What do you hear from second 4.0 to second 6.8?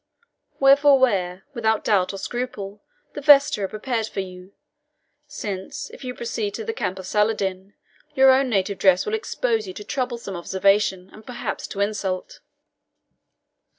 for you, since, if you proceed to the